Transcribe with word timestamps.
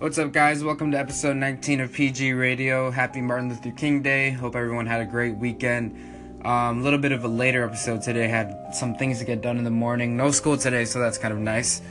What's 0.00 0.16
up, 0.16 0.32
guys? 0.32 0.64
Welcome 0.64 0.92
to 0.92 0.98
episode 0.98 1.36
19 1.36 1.82
of 1.82 1.92
PG 1.92 2.32
Radio. 2.32 2.90
Happy 2.90 3.20
Martin 3.20 3.50
Luther 3.50 3.70
King 3.70 4.00
Day. 4.00 4.30
Hope 4.30 4.56
everyone 4.56 4.86
had 4.86 5.02
a 5.02 5.04
great 5.04 5.36
weekend. 5.36 5.94
A 6.42 6.48
um, 6.48 6.82
little 6.82 6.98
bit 6.98 7.12
of 7.12 7.22
a 7.22 7.28
later 7.28 7.66
episode 7.66 8.00
today. 8.00 8.26
Had 8.26 8.74
some 8.74 8.94
things 8.94 9.18
to 9.18 9.26
get 9.26 9.42
done 9.42 9.58
in 9.58 9.64
the 9.64 9.70
morning. 9.70 10.16
No 10.16 10.30
school 10.30 10.56
today, 10.56 10.86
so 10.86 11.00
that's 11.00 11.18
kind 11.18 11.34
of 11.34 11.38
nice. 11.38 11.82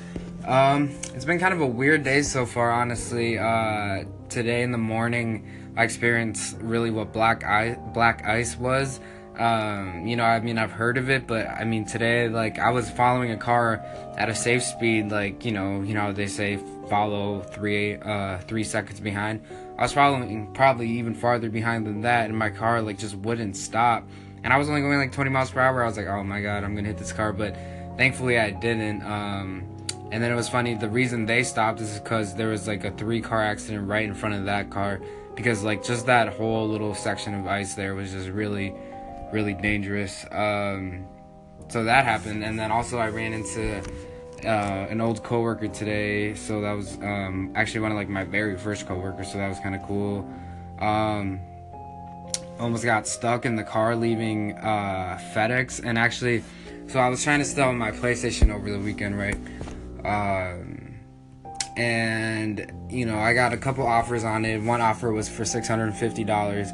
Um, 0.47 0.89
it's 1.13 1.23
been 1.23 1.37
kind 1.37 1.53
of 1.53 1.61
a 1.61 1.67
weird 1.67 2.01
day 2.01 2.23
so 2.23 2.47
far, 2.47 2.71
honestly. 2.71 3.37
Uh, 3.37 4.05
today 4.27 4.63
in 4.63 4.71
the 4.71 4.79
morning, 4.79 5.45
I 5.77 5.83
experienced 5.83 6.57
really 6.61 6.89
what 6.89 7.13
black 7.13 7.43
ice, 7.43 7.77
black 7.93 8.25
ice 8.25 8.57
was. 8.57 8.99
Um, 9.37 10.07
you 10.07 10.15
know, 10.15 10.23
I 10.23 10.39
mean, 10.39 10.57
I've 10.57 10.71
heard 10.71 10.97
of 10.97 11.11
it, 11.11 11.27
but 11.27 11.47
I 11.47 11.63
mean, 11.63 11.85
today, 11.85 12.27
like, 12.27 12.57
I 12.57 12.71
was 12.71 12.89
following 12.89 13.29
a 13.29 13.37
car 13.37 13.85
at 14.17 14.29
a 14.29 14.35
safe 14.35 14.63
speed, 14.63 15.11
like, 15.11 15.45
you 15.45 15.51
know, 15.51 15.81
you 15.81 15.93
know, 15.93 16.11
they 16.11 16.25
say 16.25 16.57
follow 16.89 17.41
three, 17.41 17.95
uh, 17.95 18.39
three 18.39 18.63
seconds 18.63 18.99
behind. 18.99 19.41
I 19.77 19.83
was 19.83 19.93
following 19.93 20.53
probably 20.53 20.89
even 20.89 21.13
farther 21.13 21.49
behind 21.49 21.85
than 21.87 22.01
that, 22.01 22.29
and 22.29 22.37
my 22.37 22.49
car, 22.49 22.81
like, 22.81 22.97
just 22.97 23.15
wouldn't 23.15 23.55
stop. 23.55 24.07
And 24.43 24.51
I 24.51 24.57
was 24.57 24.69
only 24.69 24.81
going 24.81 24.97
like 24.97 25.11
20 25.11 25.29
miles 25.29 25.51
per 25.51 25.59
hour. 25.59 25.83
I 25.83 25.85
was 25.85 25.97
like, 25.97 26.07
oh 26.07 26.23
my 26.23 26.41
god, 26.41 26.63
I'm 26.63 26.75
gonna 26.75 26.87
hit 26.87 26.97
this 26.97 27.13
car, 27.13 27.31
but 27.33 27.55
thankfully 27.97 28.39
I 28.39 28.51
didn't. 28.51 29.03
Um, 29.03 29.77
and 30.11 30.23
then 30.23 30.31
it 30.31 30.35
was 30.35 30.49
funny, 30.49 30.73
the 30.73 30.89
reason 30.89 31.25
they 31.25 31.43
stopped 31.43 31.81
is 31.81 31.99
because 31.99 32.35
there 32.35 32.47
was 32.47 32.67
like 32.67 32.83
a 32.83 32.91
three 32.91 33.21
car 33.21 33.41
accident 33.41 33.87
right 33.87 34.03
in 34.03 34.13
front 34.13 34.35
of 34.35 34.45
that 34.45 34.69
car. 34.69 34.99
Because, 35.35 35.63
like, 35.63 35.85
just 35.85 36.07
that 36.07 36.33
whole 36.33 36.67
little 36.67 36.93
section 36.93 37.33
of 37.33 37.47
ice 37.47 37.73
there 37.75 37.95
was 37.95 38.11
just 38.11 38.27
really 38.29 38.73
really 39.31 39.53
dangerous. 39.53 40.25
Um, 40.31 41.05
so 41.69 41.83
that 41.83 42.05
happened, 42.05 42.43
and 42.43 42.57
then 42.57 42.71
also 42.71 42.97
I 42.97 43.09
ran 43.09 43.33
into 43.33 43.81
uh, 44.45 44.87
an 44.89 45.01
old 45.01 45.23
coworker 45.23 45.67
today. 45.67 46.33
So 46.35 46.61
that 46.61 46.73
was 46.73 46.97
um, 47.01 47.51
actually 47.55 47.81
one 47.81 47.91
of 47.91 47.97
like 47.97 48.09
my 48.09 48.23
very 48.23 48.57
first 48.57 48.87
coworkers. 48.87 49.31
So 49.31 49.37
that 49.37 49.47
was 49.47 49.59
kind 49.59 49.75
of 49.75 49.83
cool. 49.83 50.27
Um, 50.79 51.39
almost 52.59 52.83
got 52.83 53.07
stuck 53.07 53.45
in 53.45 53.55
the 53.55 53.63
car 53.63 53.95
leaving 53.95 54.57
uh, 54.57 55.19
FedEx, 55.33 55.81
and 55.83 55.97
actually, 55.97 56.43
so 56.87 56.99
I 56.99 57.09
was 57.09 57.23
trying 57.23 57.39
to 57.39 57.45
sell 57.45 57.71
my 57.73 57.91
PlayStation 57.91 58.53
over 58.53 58.69
the 58.69 58.79
weekend, 58.79 59.17
right? 59.17 59.37
Um, 60.03 60.99
and 61.77 62.71
you 62.89 63.05
know, 63.05 63.17
I 63.17 63.33
got 63.33 63.53
a 63.53 63.57
couple 63.57 63.85
offers 63.85 64.23
on 64.23 64.45
it. 64.45 64.61
One 64.61 64.81
offer 64.81 65.11
was 65.11 65.29
for 65.29 65.45
six 65.45 65.67
hundred 65.67 65.85
and 65.87 65.97
fifty 65.97 66.23
dollars, 66.23 66.69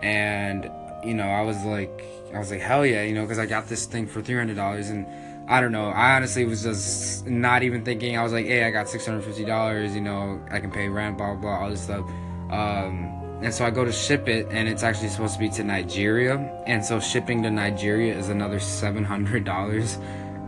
and 0.00 0.70
you 1.04 1.14
know, 1.14 1.28
I 1.28 1.42
was 1.42 1.64
like, 1.64 2.04
I 2.34 2.38
was 2.38 2.50
like, 2.50 2.60
hell 2.60 2.84
yeah, 2.84 3.02
you 3.04 3.14
know, 3.14 3.22
because 3.22 3.38
I 3.38 3.46
got 3.46 3.68
this 3.68 3.86
thing 3.86 4.06
for 4.06 4.20
three 4.20 4.36
hundred 4.36 4.56
dollars, 4.56 4.90
and 4.90 5.06
I 5.50 5.62
don't 5.62 5.72
know, 5.72 5.88
I 5.88 6.14
honestly 6.14 6.44
was 6.44 6.62
just 6.62 7.26
not 7.26 7.62
even 7.62 7.82
thinking. 7.82 8.18
I 8.18 8.22
was 8.22 8.34
like, 8.34 8.44
hey, 8.44 8.64
I 8.64 8.70
got 8.70 8.86
six 8.86 9.06
hundred 9.06 9.24
fifty 9.24 9.46
dollars, 9.46 9.94
you 9.94 10.02
know, 10.02 10.38
I 10.50 10.60
can 10.60 10.70
pay 10.70 10.88
rent, 10.88 11.16
blah 11.16 11.32
blah, 11.32 11.40
blah 11.40 11.58
all 11.60 11.70
this 11.70 11.80
stuff. 11.80 12.04
Um, 12.50 13.14
and 13.40 13.54
so 13.54 13.64
I 13.64 13.70
go 13.70 13.84
to 13.84 13.92
ship 13.92 14.28
it, 14.28 14.48
and 14.50 14.68
it's 14.68 14.82
actually 14.82 15.08
supposed 15.08 15.34
to 15.34 15.40
be 15.40 15.48
to 15.50 15.64
Nigeria, 15.64 16.36
and 16.66 16.84
so 16.84 17.00
shipping 17.00 17.42
to 17.44 17.50
Nigeria 17.50 18.14
is 18.14 18.28
another 18.28 18.60
seven 18.60 19.04
hundred 19.04 19.44
dollars, 19.44 19.96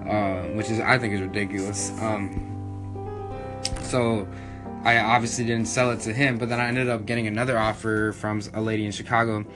uh, 0.07 0.43
which 0.55 0.69
is 0.69 0.81
I 0.81 0.99
think 0.99 1.15
is 1.15 1.23
ridiculous. 1.23 1.93
Um, 2.03 2.47
so 3.83 4.29
I 4.85 4.99
obviously 4.99 5.45
didn't 5.47 5.69
sell 5.69 5.93
it 5.93 6.01
to 6.01 6.13
him, 6.13 6.37
but 6.37 6.51
then 6.51 6.61
I 6.61 6.69
ended 6.69 6.91
up 6.91 7.07
getting 7.07 7.27
another 7.27 7.59
offer 7.59 8.13
from 8.13 8.43
a 8.53 8.61
lady 8.61 8.85
in 8.85 8.93
Chicago 8.93 9.47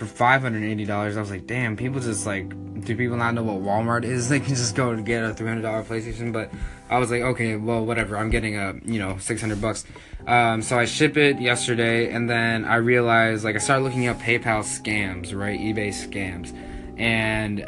for 0.00 0.06
five 0.06 0.40
hundred 0.40 0.64
eighty 0.64 0.86
dollars. 0.86 1.18
I 1.18 1.20
was 1.20 1.30
like, 1.30 1.46
damn, 1.46 1.76
people 1.76 2.00
just 2.00 2.24
like, 2.24 2.48
do 2.84 2.96
people 2.96 3.18
not 3.18 3.34
know 3.34 3.42
what 3.42 3.62
Walmart 3.62 4.04
is? 4.04 4.28
They 4.30 4.40
can 4.40 4.54
just 4.54 4.74
go 4.74 4.90
and 4.92 5.04
get 5.04 5.22
a 5.22 5.34
three 5.34 5.46
hundred 5.46 5.60
dollar 5.60 5.82
PlayStation. 5.84 6.32
But 6.32 6.50
I 6.88 6.98
was 6.98 7.10
like, 7.10 7.20
okay, 7.20 7.56
well, 7.56 7.84
whatever. 7.84 8.16
I'm 8.16 8.30
getting 8.30 8.56
a 8.56 8.74
you 8.86 8.98
know 8.98 9.18
six 9.18 9.42
hundred 9.42 9.60
bucks. 9.60 9.84
Um, 10.26 10.62
so 10.62 10.78
I 10.78 10.86
ship 10.86 11.18
it 11.18 11.38
yesterday, 11.38 12.10
and 12.10 12.30
then 12.30 12.64
I 12.64 12.76
realized 12.76 13.44
like 13.44 13.56
I 13.56 13.58
started 13.58 13.84
looking 13.84 14.06
up 14.06 14.18
PayPal 14.18 14.64
scams, 14.64 15.38
right? 15.38 15.60
eBay 15.60 15.90
scams, 15.90 16.56
and 16.98 17.60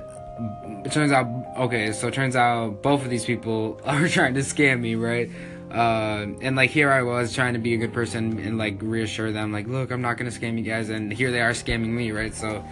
it 0.86 0.90
turns 0.90 1.12
out 1.12 1.26
okay. 1.58 1.92
So 1.92 2.08
it 2.08 2.14
turns 2.14 2.34
out 2.34 2.82
both 2.82 3.04
of 3.04 3.10
these 3.10 3.26
people 3.26 3.78
are 3.84 4.08
trying 4.08 4.32
to 4.34 4.40
scam 4.40 4.80
me, 4.80 4.94
right? 4.94 5.28
Uh, 5.72 6.26
and 6.42 6.54
like 6.54 6.70
here 6.70 6.92
I 6.92 7.02
was 7.02 7.34
trying 7.34 7.54
to 7.54 7.58
be 7.58 7.72
a 7.72 7.78
good 7.78 7.94
person 7.94 8.38
and 8.38 8.58
like 8.58 8.76
reassure 8.82 9.32
them, 9.32 9.52
like, 9.52 9.66
look, 9.66 9.90
I'm 9.90 10.02
not 10.02 10.18
gonna 10.18 10.30
scam 10.30 10.58
you 10.58 10.64
guys, 10.64 10.90
and 10.90 11.12
here 11.12 11.30
they 11.30 11.40
are 11.40 11.52
scamming 11.52 11.88
me, 11.88 12.10
right? 12.10 12.34
So, 12.34 12.62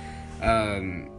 um, 0.42 1.10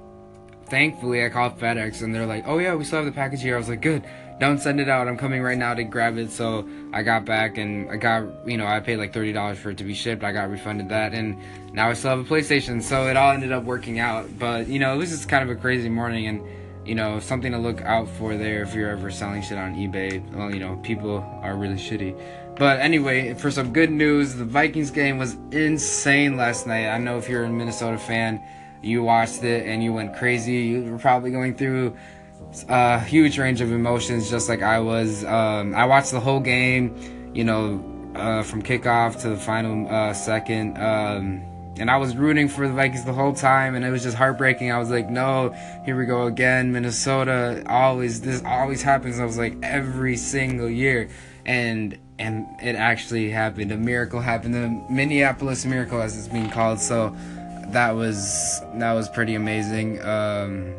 thankfully 0.68 1.26
I 1.26 1.30
called 1.30 1.60
FedEx 1.60 2.02
and 2.02 2.14
they're 2.14 2.28
like, 2.28 2.44
oh 2.48 2.60
yeah, 2.60 2.76
we 2.76 2.84
still 2.84 3.00
have 3.00 3.06
the 3.06 3.12
package 3.12 3.42
here. 3.42 3.56
I 3.56 3.58
was 3.58 3.68
like, 3.68 3.82
good, 3.82 4.04
don't 4.40 4.60
send 4.60 4.80
it 4.80 4.90
out. 4.90 5.08
I'm 5.08 5.18
coming 5.18 5.42
right 5.42 5.58
now 5.58 5.74
to 5.74 5.84
grab 5.84 6.18
it. 6.18 6.32
So 6.32 6.68
I 6.94 7.04
got 7.04 7.26
back 7.26 7.58
and 7.58 7.92
I 7.92 7.98
got, 7.98 8.26
you 8.48 8.58
know, 8.58 8.66
I 8.66 8.80
paid 8.80 8.98
like 8.98 9.14
thirty 9.14 9.34
dollars 9.34 9.60
for 9.60 9.70
it 9.70 9.78
to 9.78 9.84
be 9.84 9.94
shipped. 9.94 10.24
I 10.24 10.32
got 10.32 10.50
refunded 10.50 10.90
that, 10.90 11.14
and 11.14 11.38
now 11.74 11.90
I 11.90 11.94
still 11.94 12.12
have 12.12 12.20
a 12.20 12.24
PlayStation. 12.24 12.82
So 12.82 13.08
it 13.08 13.18
all 13.18 13.32
ended 13.32 13.52
up 13.52 13.64
working 13.64 14.00
out. 14.00 14.40
But 14.40 14.68
you 14.68 14.80
know, 14.80 14.94
it 14.94 14.98
was 14.98 15.10
just 15.10 15.30
kind 15.30 15.48
of 15.48 15.56
a 15.56 15.60
crazy 15.60 15.90
morning 15.90 16.28
and 16.28 16.42
you 16.86 16.96
know, 16.96 17.20
something 17.20 17.52
to 17.52 17.58
look 17.58 17.82
out 17.82 18.08
for 18.08 18.36
there 18.36 18.64
if 18.64 18.74
you're 18.74 18.90
ever 18.90 19.12
selling 19.12 19.42
shit 19.42 19.58
on 19.58 19.76
eBay. 19.76 20.24
Well, 20.34 20.54
you 20.54 20.60
know, 20.60 20.78
people 20.78 21.18
are 21.42 21.56
really 21.56 21.76
shitty. 21.76 22.20
But 22.58 22.80
anyway, 22.80 23.34
for 23.34 23.52
some 23.52 23.72
good 23.72 23.92
news, 23.92 24.36
the 24.36 24.46
Vikings 24.46 24.92
game 24.92 25.18
was 25.18 25.36
insane 25.52 26.38
last 26.38 26.68
night. 26.68 26.88
I 26.88 26.98
know 26.98 27.18
if 27.18 27.30
you're 27.30 27.44
a 27.44 27.50
Minnesota 27.50 27.98
fan, 27.98 28.42
you 28.82 29.04
watched 29.04 29.44
it 29.44 29.68
and 29.68 29.84
you 29.84 29.94
went 29.94 30.16
crazy. 30.16 30.54
You 30.54 30.92
were 30.92 30.98
probably 30.98 31.32
going 31.32 31.56
through 31.56 31.96
a 32.68 33.00
huge 33.00 33.38
range 33.38 33.62
of 33.62 33.72
emotions 33.72 34.30
just 34.30 34.50
like 34.50 34.62
I 34.62 34.80
was. 34.80 35.24
Um, 35.24 35.74
I 35.76 35.86
watched 35.86 36.12
the 36.12 36.20
whole 36.20 36.40
game, 36.40 37.32
you 37.34 37.44
know, 37.44 37.84
uh, 38.16 38.44
from 38.44 38.62
kickoff 38.62 39.22
to 39.22 39.30
the 39.30 39.38
final 39.38 39.88
uh, 39.88 40.14
second. 40.14 40.78
Um, 40.78 41.44
and 41.78 41.90
I 41.90 41.98
was 41.98 42.16
rooting 42.16 42.50
for 42.50 42.68
the 42.68 42.74
Vikings 42.74 43.06
the 43.06 43.14
whole 43.14 43.34
time, 43.34 43.76
and 43.76 43.86
it 43.86 43.92
was 43.92 44.04
just 44.04 44.18
heartbreaking. 44.18 44.72
I 44.72 44.78
was 44.78 44.90
like, 44.90 45.10
no, 45.10 45.56
here 45.86 45.98
we 45.98 46.06
go 46.06 46.28
again. 46.28 46.72
Minnesota 46.72 47.64
always 47.68 48.22
this 48.22 48.44
always 48.46 48.82
happens. 48.82 49.20
I 49.20 49.26
was 49.26 49.38
like 49.38 49.56
every 49.64 50.18
single 50.18 50.70
year, 50.70 51.10
and 51.46 51.98
and 52.20 52.48
it 52.62 52.76
actually 52.76 53.30
happened. 53.30 53.72
A 53.72 53.78
miracle 53.78 54.20
happened. 54.20 54.54
The 54.54 54.94
Minneapolis 54.94 55.66
miracle, 55.66 56.02
as 56.02 56.18
it's 56.18 56.28
being 56.28 56.50
called. 56.50 56.80
So 56.80 57.16
that 57.70 57.92
was 57.92 58.62
that 58.76 58.94
was 58.94 59.10
pretty 59.10 59.36
amazing. 59.36 60.02
Um, 60.02 60.74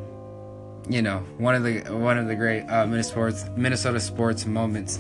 you 0.88 1.00
know, 1.00 1.18
one 1.38 1.54
of 1.54 1.64
the 1.64 1.80
one 1.96 2.18
of 2.18 2.28
the 2.28 2.34
great 2.34 2.62
uh, 2.66 2.86
Minnesota 2.86 3.32
sports 3.32 3.44
Minnesota 3.56 4.00
sports 4.00 4.46
moments. 4.46 4.98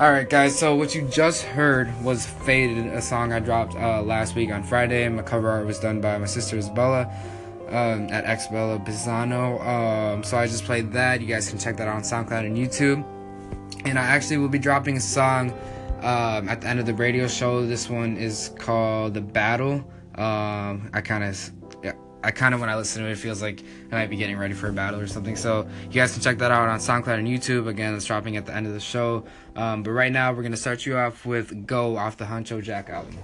Alright, 0.00 0.30
guys, 0.30 0.56
so 0.56 0.76
what 0.76 0.94
you 0.94 1.02
just 1.02 1.42
heard 1.42 1.92
was 2.04 2.24
Faded, 2.24 2.86
a 2.86 3.02
song 3.02 3.32
I 3.32 3.40
dropped 3.40 3.74
uh, 3.74 4.00
last 4.00 4.36
week 4.36 4.52
on 4.52 4.62
Friday. 4.62 5.08
My 5.08 5.22
cover 5.22 5.50
art 5.50 5.66
was 5.66 5.80
done 5.80 6.00
by 6.00 6.16
my 6.18 6.26
sister 6.26 6.56
Isabella 6.56 7.12
um, 7.66 8.08
at 8.08 8.24
Xbella 8.24 8.78
Bizano. 8.86 9.60
Um, 9.60 10.22
so 10.22 10.38
I 10.38 10.46
just 10.46 10.62
played 10.62 10.92
that. 10.92 11.20
You 11.20 11.26
guys 11.26 11.50
can 11.50 11.58
check 11.58 11.76
that 11.78 11.88
out 11.88 11.96
on 11.96 12.02
SoundCloud 12.02 12.46
and 12.46 12.56
YouTube. 12.56 13.04
And 13.86 13.98
I 13.98 14.02
actually 14.02 14.36
will 14.36 14.48
be 14.48 14.60
dropping 14.60 14.98
a 14.98 15.00
song 15.00 15.50
um, 16.02 16.48
at 16.48 16.60
the 16.60 16.68
end 16.68 16.78
of 16.78 16.86
the 16.86 16.94
radio 16.94 17.26
show. 17.26 17.66
This 17.66 17.90
one 17.90 18.16
is 18.16 18.52
called 18.56 19.14
The 19.14 19.20
Battle. 19.20 19.84
Um, 20.14 20.90
I 20.94 21.00
kind 21.02 21.24
of 21.24 21.50
I 22.22 22.30
kind 22.32 22.54
of 22.54 22.60
when 22.60 22.68
I 22.68 22.76
listen 22.76 23.02
to 23.02 23.08
it, 23.08 23.12
it 23.12 23.18
feels 23.18 23.40
like 23.40 23.62
I 23.92 23.94
might 23.94 24.10
be 24.10 24.16
getting 24.16 24.36
ready 24.36 24.54
for 24.54 24.68
a 24.68 24.72
battle 24.72 24.98
or 24.98 25.06
something. 25.06 25.36
So 25.36 25.68
you 25.84 25.94
guys 25.94 26.12
can 26.12 26.22
check 26.22 26.38
that 26.38 26.50
out 26.50 26.68
on 26.68 26.78
SoundCloud 26.78 27.18
and 27.18 27.28
YouTube. 27.28 27.68
Again, 27.68 27.94
it's 27.94 28.04
dropping 28.04 28.36
at 28.36 28.46
the 28.46 28.54
end 28.54 28.66
of 28.66 28.72
the 28.72 28.80
show. 28.80 29.24
Um, 29.54 29.82
but 29.82 29.92
right 29.92 30.12
now, 30.12 30.32
we're 30.32 30.42
gonna 30.42 30.56
start 30.56 30.84
you 30.84 30.96
off 30.96 31.24
with 31.24 31.66
"Go" 31.66 31.96
off 31.96 32.16
the 32.16 32.24
Huncho 32.24 32.62
Jack 32.62 32.90
album. 32.90 33.18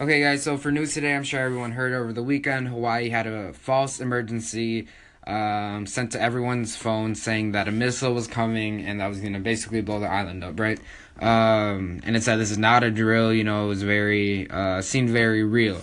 Okay, 0.00 0.20
guys. 0.20 0.42
So 0.42 0.56
for 0.56 0.72
news 0.72 0.94
today, 0.94 1.14
I'm 1.14 1.22
sure 1.22 1.40
everyone 1.40 1.72
heard 1.72 1.92
over 1.92 2.12
the 2.12 2.22
weekend, 2.22 2.68
Hawaii 2.68 3.08
had 3.08 3.26
a 3.26 3.52
false 3.52 4.00
emergency 4.00 4.88
um, 5.26 5.86
sent 5.86 6.10
to 6.12 6.20
everyone's 6.20 6.74
phone 6.74 7.14
saying 7.14 7.52
that 7.52 7.68
a 7.68 7.70
missile 7.70 8.12
was 8.12 8.26
coming 8.26 8.84
and 8.84 9.00
that 9.00 9.06
was 9.06 9.20
gonna 9.20 9.38
basically 9.38 9.80
blow 9.80 10.00
the 10.00 10.08
island 10.08 10.42
up, 10.42 10.58
right? 10.58 10.80
Um, 11.20 12.00
and 12.02 12.16
it 12.16 12.24
said 12.24 12.36
this 12.36 12.50
is 12.50 12.58
not 12.58 12.82
a 12.82 12.90
drill. 12.90 13.32
You 13.32 13.44
know, 13.44 13.66
it 13.66 13.68
was 13.68 13.84
very 13.84 14.50
uh, 14.50 14.82
seemed 14.82 15.10
very 15.10 15.44
real. 15.44 15.80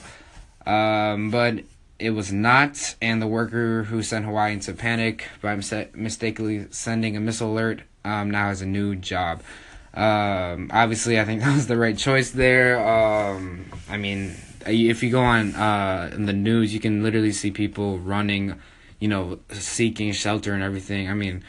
Um, 0.66 1.32
but 1.32 1.64
it 2.00 2.12
was 2.12 2.32
not, 2.32 2.96
and 3.02 3.22
the 3.22 3.28
worker 3.28 3.84
who 3.84 4.02
sent 4.02 4.26
Hawaii 4.26 4.54
into 4.54 4.74
panic 4.74 5.28
by 5.42 5.56
mis- 5.56 5.74
mistakenly 5.94 6.68
sending 6.72 7.18
a 7.18 7.20
missile 7.20 7.52
alert 7.52 7.82
um, 8.06 8.32
now 8.32 8.48
has 8.48 8.62
a 8.62 8.66
new 8.66 8.96
job. 8.96 9.42
Um, 9.94 10.72
obviously, 10.74 11.20
I 11.20 11.26
think 11.26 11.42
that 11.44 11.54
was 11.54 11.68
the 11.68 11.78
right 11.78 11.98
choice 11.98 12.32
there. 12.32 12.80
Um, 12.80 13.66
I 13.90 13.98
mean, 13.98 14.36
if 14.66 15.04
you 15.04 15.12
go 15.12 15.22
on 15.22 15.54
uh, 15.56 16.12
in 16.14 16.26
the 16.26 16.34
news, 16.34 16.74
you 16.74 16.80
can 16.80 17.04
literally 17.04 17.34
see 17.34 17.52
people 17.52 18.00
running, 18.00 18.60
you 19.00 19.08
know, 19.08 19.40
seeking 19.52 20.12
shelter 20.14 20.54
and 20.54 20.64
everything. 20.64 21.10
I 21.10 21.14
mean, 21.14 21.44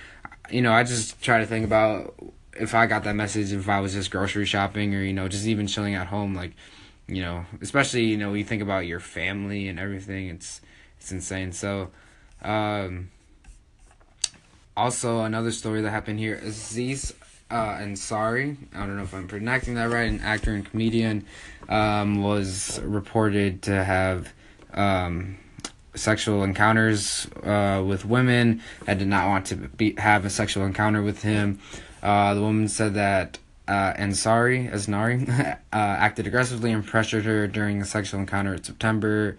you 0.51 0.63
know, 0.63 0.73
I 0.73 0.83
just 0.83 1.23
try 1.23 1.39
to 1.39 1.47
think 1.47 1.65
about 1.65 2.15
if 2.55 2.75
I 2.75 2.87
got 2.87 3.05
that 3.05 3.15
message, 3.15 3.53
if 3.53 3.69
I 3.69 3.81
was 3.81 3.95
just 3.95 4.11
grocery 4.11 4.47
shopping 4.47 4.95
or, 4.95 5.03
you 5.03 5.13
know, 5.13 5.29
just 5.29 5.47
even 5.47 5.67
chilling 5.67 5.95
at 5.95 6.09
home, 6.09 6.35
like, 6.35 6.53
you 7.11 7.23
know, 7.23 7.45
especially 7.61 8.05
you 8.05 8.17
know, 8.17 8.33
you 8.35 8.45
think 8.45 8.63
about 8.63 8.87
your 8.87 9.01
family 9.01 9.69
and 9.69 9.79
everything. 9.79 10.29
It's 10.29 10.61
it's 10.99 11.11
insane. 11.11 11.53
So, 11.53 11.91
um, 12.43 13.11
also 14.77 15.21
another 15.21 15.51
story 15.51 15.83
that 15.83 15.91
happened 15.91 16.19
here. 16.19 16.37
Aziz 16.37 17.13
uh, 17.51 17.75
Ansari, 17.79 18.57
I 18.75 18.79
don't 18.87 18.97
know 18.97 19.03
if 19.03 19.13
I'm 19.13 19.27
pronouncing 19.27 19.75
that 19.75 19.91
right, 19.91 20.09
an 20.09 20.21
actor 20.21 20.55
and 20.55 20.65
comedian, 20.65 21.27
um, 21.69 22.23
was 22.23 22.81
reported 22.83 23.63
to 23.63 23.83
have 23.83 24.33
um, 24.73 25.37
sexual 25.95 26.45
encounters 26.45 27.27
uh, 27.43 27.83
with 27.85 28.05
women 28.05 28.63
that 28.85 28.99
did 28.99 29.09
not 29.09 29.27
want 29.29 29.47
to 29.47 29.57
be 29.57 29.95
have 29.99 30.25
a 30.25 30.31
sexual 30.31 30.65
encounter 30.65 31.03
with 31.03 31.23
him. 31.23 31.59
Uh, 32.03 32.35
the 32.35 32.41
woman 32.41 32.69
said 32.69 32.95
that 32.95 33.39
uh, 33.71 33.95
Ansari, 33.95 34.69
Asnari, 34.69 35.29
uh, 35.39 35.57
acted 35.73 36.27
aggressively 36.27 36.73
and 36.73 36.85
pressured 36.85 37.25
her 37.25 37.47
during 37.47 37.81
a 37.81 37.85
sexual 37.85 38.19
encounter 38.19 38.55
in 38.55 38.65
September. 38.65 39.39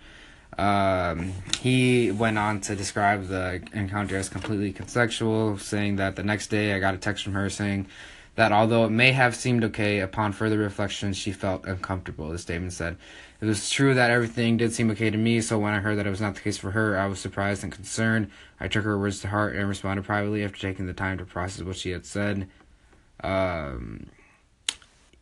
Um, 0.57 1.33
he 1.59 2.11
went 2.11 2.37
on 2.37 2.61
to 2.61 2.75
describe 2.75 3.27
the 3.27 3.61
encounter 3.73 4.15
as 4.15 4.29
completely 4.29 4.71
consensual, 4.71 5.57
saying 5.57 5.97
that 5.97 6.15
the 6.15 6.23
next 6.23 6.47
day 6.47 6.73
I 6.73 6.79
got 6.79 6.93
a 6.93 6.97
text 6.97 7.25
from 7.25 7.33
her 7.33 7.49
saying 7.49 7.87
that 8.35 8.53
although 8.53 8.85
it 8.85 8.89
may 8.89 9.11
have 9.11 9.35
seemed 9.35 9.65
okay, 9.65 9.99
upon 9.99 10.31
further 10.31 10.57
reflection, 10.57 11.11
she 11.11 11.33
felt 11.33 11.65
uncomfortable. 11.65 12.29
The 12.29 12.37
statement 12.37 12.71
said, 12.71 12.95
It 13.41 13.45
was 13.45 13.69
true 13.69 13.93
that 13.95 14.11
everything 14.11 14.55
did 14.55 14.71
seem 14.71 14.89
okay 14.91 15.09
to 15.09 15.17
me, 15.17 15.41
so 15.41 15.59
when 15.59 15.73
I 15.73 15.79
heard 15.79 15.97
that 15.97 16.07
it 16.07 16.09
was 16.09 16.21
not 16.21 16.35
the 16.35 16.41
case 16.41 16.57
for 16.57 16.71
her, 16.71 16.97
I 16.97 17.07
was 17.07 17.19
surprised 17.19 17.63
and 17.63 17.71
concerned. 17.71 18.31
I 18.61 18.69
took 18.69 18.85
her 18.85 18.97
words 18.97 19.19
to 19.21 19.27
heart 19.27 19.57
and 19.57 19.67
responded 19.67 20.05
privately 20.05 20.45
after 20.45 20.57
taking 20.57 20.87
the 20.87 20.93
time 20.93 21.17
to 21.17 21.25
process 21.25 21.65
what 21.65 21.75
she 21.75 21.91
had 21.91 22.05
said. 22.05 22.47
Um, 23.23 24.07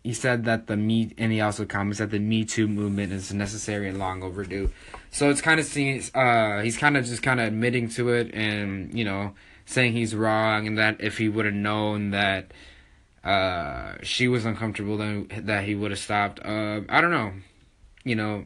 he 0.03 0.13
said 0.13 0.45
that 0.45 0.67
the 0.67 0.77
me 0.77 1.13
and 1.17 1.31
he 1.31 1.41
also 1.41 1.65
comments 1.65 1.99
that 1.99 2.11
the 2.11 2.19
Me 2.19 2.45
Too 2.45 2.67
movement 2.67 3.11
is 3.11 3.33
necessary 3.33 3.89
and 3.89 3.99
long 3.99 4.23
overdue. 4.23 4.71
So 5.11 5.29
it's 5.29 5.41
kind 5.41 5.59
of 5.59 5.65
seen. 5.65 6.01
Uh, 6.13 6.61
he's 6.61 6.77
kind 6.77 6.95
of 6.95 7.05
just 7.05 7.21
kind 7.21 7.39
of 7.39 7.47
admitting 7.47 7.89
to 7.89 8.09
it, 8.09 8.33
and 8.33 8.97
you 8.97 9.03
know, 9.03 9.33
saying 9.65 9.93
he's 9.93 10.15
wrong, 10.15 10.67
and 10.67 10.77
that 10.77 11.01
if 11.01 11.17
he 11.17 11.27
would 11.27 11.45
have 11.45 11.53
known 11.53 12.11
that 12.11 12.51
uh, 13.23 13.95
she 14.01 14.27
was 14.27 14.45
uncomfortable, 14.45 14.97
then 14.97 15.27
that 15.37 15.65
he 15.65 15.75
would 15.75 15.91
have 15.91 15.99
stopped. 15.99 16.39
Uh, 16.43 16.81
I 16.87 17.01
don't 17.01 17.11
know. 17.11 17.33
You 18.05 18.15
know, 18.15 18.45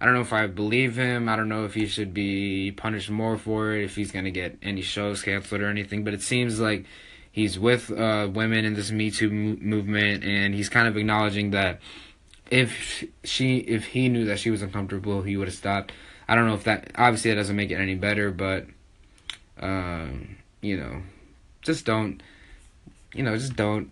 I 0.00 0.04
don't 0.04 0.14
know 0.14 0.20
if 0.20 0.32
I 0.32 0.46
believe 0.46 0.96
him. 0.96 1.28
I 1.28 1.34
don't 1.34 1.48
know 1.48 1.64
if 1.64 1.74
he 1.74 1.86
should 1.86 2.14
be 2.14 2.70
punished 2.70 3.10
more 3.10 3.36
for 3.36 3.72
it, 3.72 3.84
if 3.84 3.96
he's 3.96 4.12
gonna 4.12 4.30
get 4.30 4.56
any 4.62 4.82
shows 4.82 5.22
canceled 5.22 5.62
or 5.62 5.68
anything. 5.68 6.04
But 6.04 6.14
it 6.14 6.22
seems 6.22 6.60
like 6.60 6.86
he's 7.32 7.58
with 7.58 7.90
uh, 7.90 8.28
women 8.32 8.64
in 8.64 8.74
this 8.74 8.90
Me 8.90 9.10
Too 9.10 9.30
movement, 9.30 10.24
and 10.24 10.54
he's 10.54 10.68
kind 10.68 10.88
of 10.88 10.96
acknowledging 10.96 11.50
that 11.50 11.80
if 12.50 13.04
she, 13.24 13.58
if 13.58 13.86
he 13.86 14.08
knew 14.08 14.24
that 14.24 14.38
she 14.38 14.50
was 14.50 14.62
uncomfortable, 14.62 15.22
he 15.22 15.36
would 15.36 15.48
have 15.48 15.54
stopped. 15.54 15.92
I 16.28 16.34
don't 16.34 16.46
know 16.46 16.54
if 16.54 16.64
that 16.64 16.92
obviously 16.96 17.30
that 17.30 17.36
doesn't 17.36 17.56
make 17.56 17.70
it 17.70 17.76
any 17.76 17.94
better, 17.94 18.30
but 18.30 18.66
um, 19.60 20.36
you 20.60 20.76
know, 20.76 21.02
just 21.62 21.84
don't, 21.84 22.22
you 23.14 23.22
know, 23.22 23.36
just 23.36 23.56
don't 23.56 23.90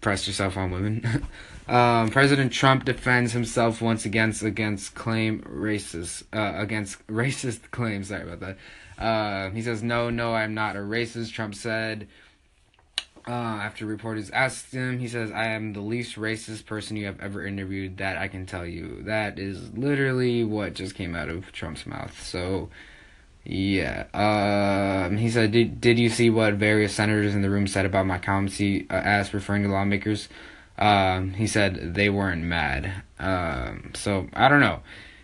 press 0.00 0.26
yourself 0.26 0.56
on 0.56 0.70
women. 0.70 1.26
um, 1.68 2.10
President 2.10 2.52
Trump 2.52 2.84
defends 2.84 3.32
himself 3.32 3.80
once 3.80 4.04
again 4.04 4.34
against 4.42 4.94
claim 4.94 5.40
racist 5.42 6.24
uh, 6.32 6.60
against 6.60 7.06
racist 7.06 7.62
claims. 7.70 8.08
Sorry 8.08 8.22
about 8.22 8.40
that. 8.40 8.58
Uh, 9.02 9.50
he 9.50 9.62
says, 9.62 9.82
"No, 9.82 10.10
no, 10.10 10.34
I'm 10.34 10.54
not 10.54 10.76
a 10.76 10.80
racist." 10.80 11.32
Trump 11.32 11.54
said 11.54 12.08
uh, 13.26 13.30
after 13.30 13.86
reporters 13.86 14.30
asked 14.30 14.72
him, 14.72 14.98
he 14.98 15.08
says, 15.08 15.30
I 15.30 15.48
am 15.48 15.72
the 15.72 15.80
least 15.80 16.16
racist 16.16 16.66
person 16.66 16.96
you 16.96 17.06
have 17.06 17.20
ever 17.20 17.44
interviewed, 17.44 17.98
that 17.98 18.16
I 18.16 18.28
can 18.28 18.46
tell 18.46 18.66
you. 18.66 19.02
That 19.02 19.38
is 19.38 19.72
literally 19.72 20.44
what 20.44 20.74
just 20.74 20.94
came 20.94 21.14
out 21.14 21.28
of 21.28 21.52
Trump's 21.52 21.86
mouth. 21.86 22.20
So, 22.22 22.70
yeah. 23.44 24.06
Um, 24.12 25.16
he 25.16 25.30
said, 25.30 25.52
did, 25.52 25.80
did 25.80 25.98
you 25.98 26.08
see 26.08 26.30
what 26.30 26.54
various 26.54 26.94
senators 26.94 27.34
in 27.34 27.42
the 27.42 27.50
room 27.50 27.66
said 27.66 27.86
about 27.86 28.06
my 28.06 28.18
comments? 28.18 28.56
He 28.56 28.86
uh, 28.90 28.94
asked, 28.94 29.34
referring 29.34 29.62
to 29.62 29.68
lawmakers. 29.68 30.28
Um, 30.78 31.34
he 31.34 31.46
said 31.46 31.94
they 31.94 32.10
weren't 32.10 32.42
mad. 32.42 33.02
Um, 33.18 33.92
so, 33.94 34.28
I 34.32 34.48
don't 34.48 34.60
know 34.60 34.82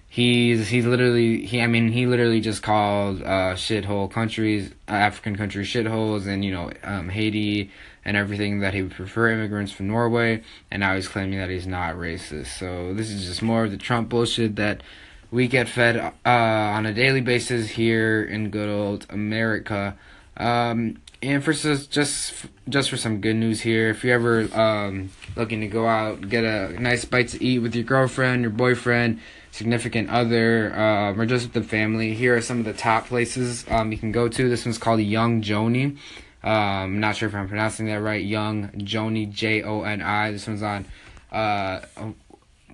he's 0.09 0.69
he's 0.69 0.87
literally 0.87 1.45
he 1.45 1.61
I 1.61 1.67
mean 1.67 1.93
he 1.93 2.07
literally 2.07 2.41
just 2.41 2.63
called 2.63 3.23
uh 3.23 3.55
shithole 3.55 4.11
countries 4.11 4.73
uh, 4.89 4.93
African 4.93 5.37
countries 5.37 5.69
shitholes 5.69 6.27
and 6.27 6.45
you 6.45 6.51
know 6.51 6.73
um 6.83 7.11
Haiti 7.11 7.71
and 8.05 8.17
everything 8.17 8.61
that 8.61 8.73
he 8.73 8.83
would 8.83 8.93
prefer 8.93 9.31
immigrants 9.31 9.71
from 9.71 9.89
Norway 9.89 10.43
and 10.71 10.81
now 10.81 10.95
he's 10.95 11.09
claiming 11.09 11.39
that 11.39 11.51
he's 11.51 11.67
not 11.67 11.97
racist. 11.97 12.59
So 12.59 12.95
this 12.95 13.11
is 13.11 13.27
just 13.27 13.43
more 13.43 13.65
of 13.65 13.71
the 13.71 13.77
Trump 13.77 14.09
bullshit 14.09 14.57
that 14.57 14.83
we 15.31 15.47
get 15.47 15.69
fed 15.69 15.97
uh 15.97 16.29
on 16.29 16.87
a 16.87 16.95
daily 16.95 17.21
basis 17.21 17.71
here 17.71 18.25
in 18.25 18.51
good 18.51 18.69
old 18.69 19.07
America. 19.11 19.97
Um 20.39 20.97
and 21.21 21.43
for 21.43 21.53
just 21.53 21.91
just 21.91 22.91
for 22.91 22.97
some 22.97 23.21
good 23.21 23.37
news 23.37 23.61
here, 23.61 23.89
if 23.91 24.05
you're 24.05 24.15
ever 24.15 24.49
um, 24.59 25.11
looking 25.37 25.61
to 25.63 25.67
go 25.67 25.87
out, 25.87 26.29
get 26.29 26.45
a 26.45 26.81
nice 26.81 27.05
bite 27.05 27.29
to 27.29 27.45
eat 27.45 27.59
with 27.59 27.75
your 27.75 27.85
girlfriend, 27.85 28.43
your 28.43 28.53
boyfriend, 28.53 29.19
significant 29.59 30.09
other, 30.09 30.73
uh, 30.73 31.13
or 31.15 31.27
just 31.27 31.47
with 31.47 31.53
the 31.53 31.69
family, 31.69 32.15
here 32.15 32.37
are 32.37 32.41
some 32.41 32.61
of 32.61 32.65
the 32.65 32.73
top 32.73 33.09
places 33.09 33.65
um, 33.69 33.91
you 33.91 33.99
can 33.99 34.13
go 34.13 34.29
to. 34.29 34.49
This 34.49 34.65
one's 34.65 34.79
called 34.79 35.01
Young 35.01 35.43
Joni. 35.43 35.99
Um, 36.45 37.01
not 37.01 37.17
sure 37.17 37.29
if 37.29 37.35
I'm 37.35 37.49
pronouncing 37.49 37.87
that 37.87 38.01
right. 38.01 38.25
Young 38.25 38.69
Joni, 38.69 39.31
J 39.31 39.63
O 39.65 39.83
N 39.83 40.01
I. 40.01 40.31
This 40.31 40.47
one's 40.47 40.63
on 40.63 40.87
uh, 41.33 41.81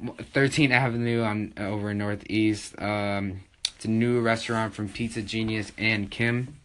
13th 0.04 0.70
Avenue 0.70 1.22
on 1.22 1.54
over 1.56 1.90
in 1.90 1.98
Northeast. 1.98 2.74
Um, 2.78 3.40
it's 3.74 3.86
a 3.86 3.90
new 3.90 4.20
restaurant 4.20 4.74
from 4.74 4.90
Pizza 4.90 5.22
Genius 5.22 5.72
Ann 5.78 6.08
Kim. 6.08 6.56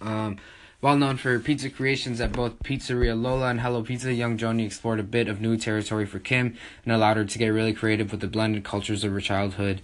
Um, 0.00 0.38
well 0.80 0.96
known 0.96 1.16
for 1.16 1.38
pizza 1.38 1.68
creations 1.68 2.20
at 2.20 2.32
both 2.32 2.58
Pizzeria 2.62 3.20
Lola 3.20 3.48
and 3.48 3.60
Hello 3.60 3.82
Pizza, 3.82 4.12
Young 4.12 4.38
Joni 4.38 4.64
explored 4.64 4.98
a 4.98 5.02
bit 5.02 5.28
of 5.28 5.40
new 5.40 5.56
territory 5.56 6.06
for 6.06 6.18
Kim 6.18 6.56
and 6.84 6.92
allowed 6.92 7.18
her 7.18 7.24
to 7.24 7.38
get 7.38 7.48
really 7.48 7.72
creative 7.72 8.10
with 8.10 8.20
the 8.20 8.26
blended 8.26 8.64
cultures 8.64 9.04
of 9.04 9.12
her 9.12 9.20
childhood. 9.20 9.82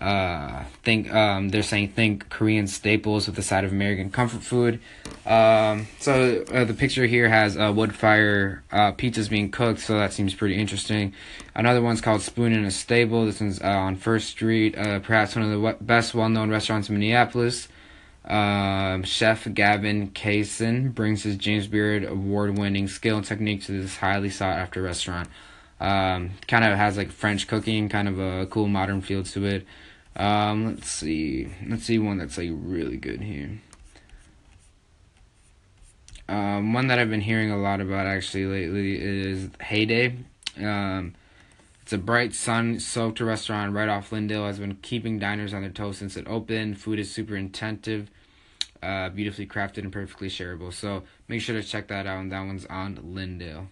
Uh, 0.00 0.64
think 0.82 1.12
um, 1.14 1.50
they're 1.50 1.62
saying 1.62 1.90
think 1.90 2.28
Korean 2.28 2.66
staples 2.66 3.26
with 3.26 3.36
the 3.36 3.42
side 3.42 3.62
of 3.62 3.70
American 3.70 4.10
comfort 4.10 4.42
food. 4.42 4.80
Um, 5.24 5.86
so 6.00 6.44
uh, 6.52 6.64
the 6.64 6.74
picture 6.74 7.06
here 7.06 7.28
has 7.28 7.56
uh, 7.56 7.72
wood 7.72 7.94
fire 7.94 8.64
uh, 8.72 8.92
pizzas 8.92 9.30
being 9.30 9.50
cooked, 9.50 9.78
so 9.78 9.98
that 9.98 10.12
seems 10.12 10.34
pretty 10.34 10.56
interesting. 10.56 11.14
Another 11.54 11.80
one's 11.80 12.00
called 12.00 12.22
Spoon 12.22 12.52
in 12.52 12.64
a 12.64 12.70
Stable. 12.72 13.26
This 13.26 13.40
one's 13.40 13.60
uh, 13.60 13.66
on 13.66 13.94
First 13.94 14.30
Street, 14.30 14.76
uh, 14.76 14.98
perhaps 15.00 15.36
one 15.36 15.44
of 15.44 15.50
the 15.62 15.76
best 15.80 16.14
well-known 16.14 16.50
restaurants 16.50 16.88
in 16.88 16.98
Minneapolis. 16.98 17.68
Um, 18.24 19.02
Chef 19.02 19.52
Gavin 19.52 20.10
Kaysen 20.10 20.94
brings 20.94 21.24
his 21.24 21.36
James 21.36 21.66
Beard 21.66 22.04
award 22.04 22.56
winning 22.56 22.86
skill 22.88 23.16
and 23.16 23.26
technique 23.26 23.64
to 23.64 23.72
this 23.72 23.96
highly 23.96 24.30
sought 24.30 24.56
after 24.58 24.80
restaurant. 24.80 25.28
Um, 25.80 26.30
kind 26.46 26.64
of 26.64 26.76
has 26.76 26.96
like 26.96 27.10
French 27.10 27.48
cooking, 27.48 27.88
kind 27.88 28.08
of 28.08 28.20
a 28.20 28.46
cool 28.46 28.68
modern 28.68 29.00
feel 29.00 29.24
to 29.24 29.44
it. 29.44 29.66
Um, 30.14 30.66
let's 30.66 30.88
see. 30.88 31.52
Let's 31.66 31.84
see 31.84 31.98
one 31.98 32.18
that's 32.18 32.38
like 32.38 32.50
really 32.52 32.96
good 32.96 33.20
here. 33.20 33.60
Um, 36.28 36.72
one 36.72 36.86
that 36.86 36.98
I've 36.98 37.10
been 37.10 37.20
hearing 37.20 37.50
a 37.50 37.58
lot 37.58 37.80
about 37.80 38.06
actually 38.06 38.46
lately 38.46 39.00
is 39.00 39.48
Heyday. 39.60 40.16
Um, 40.58 41.14
it's 41.82 41.92
a 41.92 41.98
bright, 41.98 42.34
sun-soaked 42.34 43.20
restaurant 43.20 43.74
right 43.74 43.88
off 43.88 44.12
Lyndale. 44.12 44.46
Has 44.46 44.58
been 44.58 44.76
keeping 44.76 45.18
diners 45.18 45.52
on 45.52 45.62
their 45.62 45.70
toes 45.70 45.98
since 45.98 46.16
it 46.16 46.26
opened. 46.28 46.80
Food 46.80 46.98
is 46.98 47.10
super 47.10 47.36
intensive, 47.36 48.10
uh, 48.82 49.08
beautifully 49.08 49.46
crafted, 49.46 49.78
and 49.78 49.92
perfectly 49.92 50.28
shareable. 50.28 50.72
So 50.72 51.02
make 51.26 51.40
sure 51.40 51.60
to 51.60 51.66
check 51.66 51.88
that 51.88 52.06
out. 52.06 52.20
And 52.20 52.32
that 52.32 52.46
one's 52.46 52.66
on 52.66 52.98
Lyndale. 53.02 53.66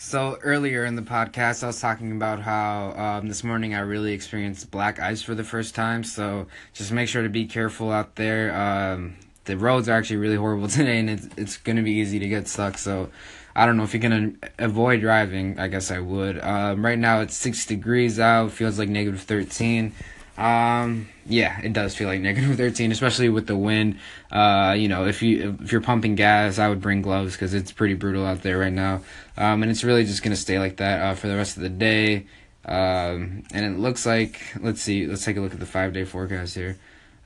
So 0.00 0.38
earlier 0.42 0.84
in 0.84 0.94
the 0.94 1.02
podcast, 1.02 1.64
I 1.64 1.66
was 1.66 1.80
talking 1.80 2.12
about 2.12 2.40
how 2.40 2.92
um, 2.92 3.26
this 3.26 3.42
morning 3.42 3.74
I 3.74 3.80
really 3.80 4.12
experienced 4.12 4.70
black 4.70 5.00
ice 5.00 5.22
for 5.22 5.34
the 5.34 5.42
first 5.42 5.74
time. 5.74 6.04
So 6.04 6.46
just 6.72 6.92
make 6.92 7.08
sure 7.08 7.24
to 7.24 7.28
be 7.28 7.46
careful 7.46 7.90
out 7.90 8.14
there. 8.14 8.54
Um, 8.54 9.16
the 9.44 9.58
roads 9.58 9.88
are 9.88 9.98
actually 9.98 10.18
really 10.18 10.36
horrible 10.36 10.68
today, 10.68 11.00
and 11.00 11.10
it's 11.10 11.28
it's 11.36 11.56
gonna 11.56 11.82
be 11.82 11.92
easy 11.92 12.18
to 12.20 12.28
get 12.28 12.48
stuck. 12.48 12.78
So 12.78 13.10
I 13.58 13.66
don't 13.66 13.76
know 13.76 13.82
if 13.82 13.92
you're 13.92 14.00
gonna 14.00 14.34
avoid 14.60 15.00
driving. 15.00 15.58
I 15.58 15.66
guess 15.66 15.90
I 15.90 15.98
would. 15.98 16.38
Um, 16.38 16.84
right 16.84 16.98
now 16.98 17.22
it's 17.22 17.36
six 17.36 17.66
degrees 17.66 18.20
out. 18.20 18.52
Feels 18.52 18.78
like 18.78 18.88
negative 18.88 19.20
thirteen. 19.22 19.94
Um, 20.36 21.08
yeah, 21.26 21.60
it 21.60 21.72
does 21.72 21.96
feel 21.96 22.06
like 22.06 22.20
negative 22.28 22.56
thirteen, 22.56 22.92
especially 22.92 23.28
with 23.30 23.48
the 23.48 23.56
wind. 23.56 23.98
Uh, 24.30 24.76
you 24.78 24.86
know, 24.86 25.06
if 25.06 25.22
you 25.22 25.58
if 25.60 25.72
you're 25.72 25.80
pumping 25.80 26.14
gas, 26.14 26.60
I 26.60 26.68
would 26.68 26.80
bring 26.80 27.02
gloves 27.02 27.32
because 27.32 27.52
it's 27.52 27.72
pretty 27.72 27.94
brutal 27.94 28.24
out 28.24 28.42
there 28.42 28.58
right 28.58 28.72
now. 28.72 29.02
Um, 29.36 29.64
and 29.64 29.72
it's 29.72 29.82
really 29.82 30.04
just 30.04 30.22
gonna 30.22 30.36
stay 30.36 30.60
like 30.60 30.76
that 30.76 31.00
uh, 31.02 31.14
for 31.16 31.26
the 31.26 31.34
rest 31.34 31.56
of 31.56 31.64
the 31.64 31.68
day. 31.68 32.26
Um, 32.64 33.42
and 33.52 33.66
it 33.66 33.80
looks 33.80 34.06
like 34.06 34.40
let's 34.60 34.80
see, 34.80 35.08
let's 35.08 35.24
take 35.24 35.36
a 35.36 35.40
look 35.40 35.52
at 35.52 35.58
the 35.58 35.66
five 35.66 35.92
day 35.92 36.04
forecast 36.04 36.54
here. 36.54 36.78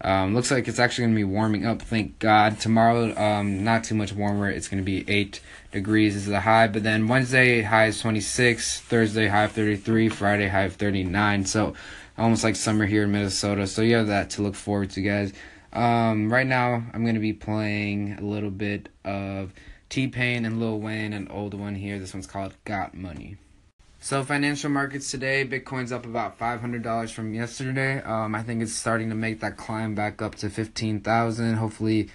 Um, 0.02 0.34
looks 0.34 0.50
like 0.50 0.66
it's 0.66 0.80
actually 0.80 1.04
going 1.04 1.14
to 1.14 1.18
be 1.18 1.24
warming 1.24 1.64
up, 1.64 1.80
thank 1.80 2.18
God. 2.18 2.58
Tomorrow, 2.58 3.16
um, 3.16 3.62
not 3.62 3.84
too 3.84 3.94
much 3.94 4.12
warmer. 4.12 4.50
It's 4.50 4.66
going 4.66 4.82
to 4.82 4.84
be 4.84 5.08
8 5.08 5.40
degrees 5.70 6.16
is 6.16 6.26
the 6.26 6.40
high. 6.40 6.66
But 6.66 6.82
then 6.82 7.06
Wednesday, 7.06 7.62
high 7.62 7.86
is 7.86 8.00
26. 8.00 8.80
Thursday, 8.80 9.28
high 9.28 9.44
of 9.44 9.52
33. 9.52 10.08
Friday, 10.08 10.48
high 10.48 10.62
of 10.62 10.74
39. 10.74 11.44
So 11.46 11.74
almost 12.18 12.42
like 12.42 12.56
summer 12.56 12.84
here 12.84 13.04
in 13.04 13.12
Minnesota. 13.12 13.66
So 13.68 13.82
you 13.82 13.94
have 13.94 14.08
that 14.08 14.30
to 14.30 14.42
look 14.42 14.56
forward 14.56 14.90
to, 14.90 15.02
guys. 15.02 15.32
Um, 15.72 16.32
right 16.32 16.46
now, 16.46 16.82
I'm 16.92 17.02
going 17.02 17.14
to 17.14 17.20
be 17.20 17.32
playing 17.32 18.18
a 18.18 18.22
little 18.22 18.50
bit 18.50 18.88
of 19.04 19.52
T 19.88 20.08
Pain 20.08 20.44
and 20.44 20.58
Lil 20.58 20.80
Wayne, 20.80 21.12
an 21.12 21.28
old 21.28 21.54
one 21.54 21.76
here. 21.76 21.98
This 21.98 22.12
one's 22.12 22.26
called 22.26 22.56
Got 22.64 22.94
Money. 22.94 23.36
So 24.04 24.24
financial 24.24 24.68
markets 24.68 25.12
today, 25.12 25.46
Bitcoin's 25.46 25.92
up 25.92 26.06
about 26.06 26.36
five 26.36 26.60
hundred 26.60 26.82
dollars 26.82 27.12
from 27.12 27.34
yesterday. 27.34 28.02
Um, 28.02 28.34
I 28.34 28.42
think 28.42 28.60
it's 28.60 28.72
starting 28.72 29.10
to 29.10 29.14
make 29.14 29.38
that 29.40 29.56
climb 29.56 29.94
back 29.94 30.20
up 30.20 30.34
to 30.36 30.50
fifteen 30.50 30.98
thousand. 30.98 31.54
Hopefully, 31.54 32.10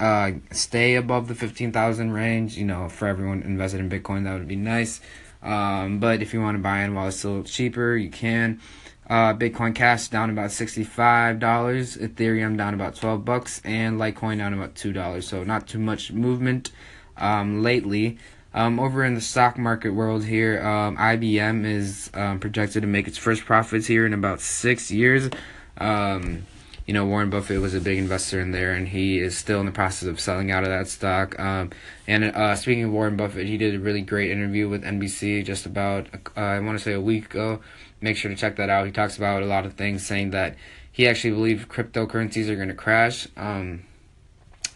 uh, 0.00 0.32
stay 0.50 0.96
above 0.96 1.28
the 1.28 1.36
fifteen 1.36 1.70
thousand 1.70 2.10
range. 2.10 2.58
You 2.58 2.64
know, 2.64 2.88
for 2.88 3.06
everyone 3.06 3.42
invested 3.42 3.78
in 3.78 3.88
Bitcoin, 3.88 4.24
that 4.24 4.36
would 4.36 4.48
be 4.48 4.56
nice. 4.56 5.00
Um, 5.40 6.00
but 6.00 6.22
if 6.22 6.34
you 6.34 6.42
want 6.42 6.56
to 6.56 6.62
buy 6.62 6.80
in 6.80 6.96
while 6.96 7.06
it's 7.06 7.18
still 7.18 7.44
cheaper, 7.44 7.96
you 7.96 8.10
can. 8.10 8.60
Uh, 9.08 9.32
Bitcoin 9.32 9.76
Cash 9.76 10.08
down 10.08 10.30
about 10.30 10.50
sixty-five 10.50 11.38
dollars, 11.38 11.96
Ethereum 11.96 12.56
down 12.56 12.74
about 12.74 12.96
twelve 12.96 13.24
bucks, 13.24 13.62
and 13.64 14.00
Litecoin 14.00 14.38
down 14.38 14.54
about 14.54 14.74
two 14.74 14.92
dollars. 14.92 15.28
So 15.28 15.44
not 15.44 15.68
too 15.68 15.78
much 15.78 16.10
movement 16.10 16.72
um, 17.16 17.62
lately. 17.62 18.18
Um, 18.54 18.80
over 18.80 19.04
in 19.04 19.14
the 19.14 19.20
stock 19.20 19.58
market 19.58 19.90
world 19.90 20.24
here, 20.24 20.62
um, 20.62 20.96
IBM 20.96 21.66
is 21.66 22.10
um, 22.14 22.40
projected 22.40 22.82
to 22.82 22.88
make 22.88 23.06
its 23.06 23.18
first 23.18 23.44
profits 23.44 23.86
here 23.86 24.06
in 24.06 24.14
about 24.14 24.40
six 24.40 24.90
years. 24.90 25.28
Um, 25.76 26.46
you 26.86 26.94
know, 26.94 27.04
Warren 27.04 27.28
Buffett 27.28 27.60
was 27.60 27.74
a 27.74 27.80
big 27.80 27.98
investor 27.98 28.40
in 28.40 28.50
there, 28.52 28.72
and 28.72 28.88
he 28.88 29.18
is 29.18 29.36
still 29.36 29.60
in 29.60 29.66
the 29.66 29.72
process 29.72 30.08
of 30.08 30.18
selling 30.18 30.50
out 30.50 30.62
of 30.62 30.70
that 30.70 30.88
stock. 30.88 31.38
Um, 31.38 31.70
and 32.06 32.24
uh, 32.24 32.56
speaking 32.56 32.84
of 32.84 32.90
Warren 32.90 33.14
Buffett, 33.14 33.46
he 33.46 33.58
did 33.58 33.74
a 33.74 33.78
really 33.78 34.00
great 34.00 34.30
interview 34.30 34.70
with 34.70 34.82
NBC 34.82 35.44
just 35.44 35.66
about, 35.66 36.06
uh, 36.34 36.40
I 36.40 36.60
want 36.60 36.78
to 36.78 36.82
say, 36.82 36.94
a 36.94 37.00
week 37.00 37.26
ago. 37.26 37.60
Make 38.00 38.16
sure 38.16 38.30
to 38.30 38.36
check 38.36 38.56
that 38.56 38.70
out. 38.70 38.86
He 38.86 38.92
talks 38.92 39.18
about 39.18 39.42
a 39.42 39.46
lot 39.46 39.66
of 39.66 39.74
things, 39.74 40.06
saying 40.06 40.30
that 40.30 40.56
he 40.90 41.06
actually 41.06 41.32
believes 41.32 41.66
cryptocurrencies 41.66 42.48
are 42.48 42.56
going 42.56 42.68
to 42.68 42.74
crash. 42.74 43.28
Um, 43.36 43.84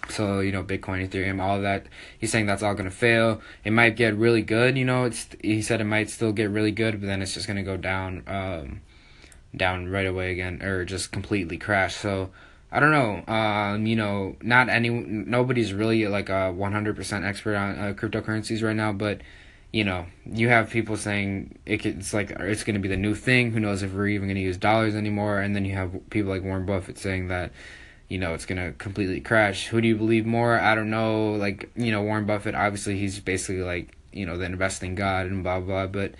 so 0.09 0.41
you 0.41 0.53
know, 0.53 0.63
Bitcoin, 0.63 1.09
Ethereum, 1.09 1.41
all 1.41 1.57
of 1.57 1.63
that. 1.63 1.87
He's 2.19 2.31
saying 2.33 2.47
that's 2.47 2.63
all 2.63 2.75
gonna 2.75 2.91
fail. 2.91 3.41
It 3.65 3.73
might 3.73 3.97
get 3.97 4.17
really 4.17 4.43
good. 4.43 4.77
You 4.77 4.85
know, 4.85 5.05
it's 5.05 5.29
he 5.43 5.63
said 5.63 5.81
it 5.81 5.85
might 5.85 6.11
still 6.11 6.33
get 6.33 6.51
really 6.51 6.73
good, 6.73 7.01
but 7.01 7.07
then 7.07 7.23
it's 7.23 7.35
just 7.35 7.47
gonna 7.47 7.63
go 7.63 7.77
down, 7.77 8.23
um, 8.27 8.81
down 9.57 9.89
right 9.89 10.07
away 10.07 10.33
again, 10.33 10.63
or 10.63 10.85
just 10.85 11.13
completely 11.13 11.59
crash. 11.59 11.97
So 11.97 12.31
I 12.71 12.81
don't 12.81 12.91
know. 12.93 13.33
Um, 13.33 13.87
you 13.87 13.97
know, 13.97 14.37
not 14.43 14.69
any 14.69 14.89
nobody's 14.89 15.73
really 15.75 16.07
like 16.09 16.29
a 16.31 16.51
one 16.53 16.73
hundred 16.73 16.97
percent 16.97 17.25
expert 17.25 17.55
on 17.57 17.79
uh, 17.79 17.93
cryptocurrencies 17.95 18.63
right 18.63 18.77
now, 18.77 18.93
but 18.93 19.21
you 19.73 19.85
know, 19.85 20.07
you 20.27 20.49
have 20.49 20.71
people 20.71 20.97
saying 20.97 21.59
it, 21.65 21.85
it's 21.87 22.13
like 22.13 22.31
it's 22.31 22.63
going 22.63 22.75
to 22.75 22.81
be 22.81 22.89
the 22.89 22.97
new 22.97 23.15
thing. 23.15 23.53
Who 23.53 23.61
knows 23.61 23.83
if 23.83 23.93
we're 23.93 24.09
even 24.09 24.29
going 24.29 24.37
to 24.37 24.43
use 24.43 24.59
dollars 24.59 24.95
anymore? 24.95 25.41
And 25.41 25.57
then 25.57 25.65
you 25.65 25.75
have 25.75 26.11
people 26.11 26.31
like 26.31 26.43
Warren 26.43 26.67
Buffett 26.67 26.99
saying 26.99 27.29
that 27.29 27.53
you 28.13 28.19
know 28.19 28.35
it's 28.35 28.45
gonna 28.45 28.73
completely 28.73 29.23
crash. 29.23 29.69
Who 29.69 29.81
do 29.81 29.89
you 29.89 29.97
believe 29.97 30.27
more? 30.27 30.61
I 30.61 30.75
don't 30.75 30.91
know. 30.91 31.33
Like 31.33 31.71
you 31.75 31.91
know 31.91 32.03
Warren 32.03 32.27
Buffett, 32.27 32.55
obviously 32.55 32.99
he's 32.99 33.19
basically 33.19 33.63
like 33.63 33.97
you 34.13 34.27
know 34.27 34.37
the 34.37 34.45
investing 34.45 34.95
god 34.95 35.25
and 35.25 35.43
blah 35.43 35.61
blah. 35.61 35.87
But 35.87 36.13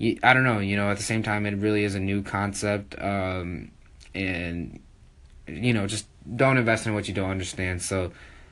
I 0.00 0.32
don't 0.32 0.42
know. 0.42 0.58
You 0.58 0.74
know 0.74 0.90
at 0.90 0.96
the 0.96 1.04
same 1.04 1.22
time 1.22 1.46
it 1.46 1.54
really 1.54 1.84
is 1.84 1.94
a 1.94 2.00
new 2.00 2.24
concept, 2.24 3.00
um, 3.00 3.70
and 4.16 4.80
you 5.46 5.72
know 5.72 5.86
just 5.86 6.06
don't 6.36 6.58
invest 6.58 6.88
in 6.88 6.94
what 6.94 7.06
you 7.06 7.14
don't 7.14 7.30
understand. 7.30 7.80
So. 7.82 8.10